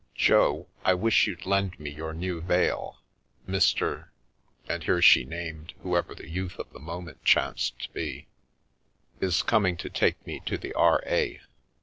Jo, 0.15 0.67
I 0.83 0.95
wish 0.95 1.27
you'd 1.27 1.45
lend 1.45 1.79
me 1.79 1.91
your 1.91 2.11
new 2.11 2.41
veil— 2.41 2.97
Mr." 3.47 4.07
and 4.67 4.83
here 4.83 4.99
she 4.99 5.25
named, 5.25 5.75
whoever 5.83 6.15
the 6.15 6.27
youth 6.27 6.57
of 6.57 6.73
the 6.73 6.79
moment 6.79 7.23
chanced 7.23 7.77
to 7.83 7.89
be 7.91 8.25
—"is 9.21 9.43
coming 9.43 9.77
to 9.77 9.91
take 9.91 10.25
me 10.25 10.39
to 10.47 10.57
the 10.57 10.73
R.A." 10.73 11.39